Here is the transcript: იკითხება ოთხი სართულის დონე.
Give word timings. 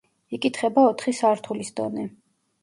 იკითხება 0.37 0.85
ოთხი 0.93 1.13
სართულის 1.19 1.71
დონე. 1.81 2.09